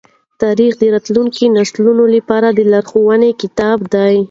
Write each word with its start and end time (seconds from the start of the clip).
تاریخ 0.41 0.73
د 0.77 0.83
راتلونکو 0.93 1.43
نسلونو 1.57 2.03
لپاره 2.15 2.47
د 2.51 2.59
لارښوونې 2.71 3.29
کتاب 3.41 3.79
دی. 3.93 4.15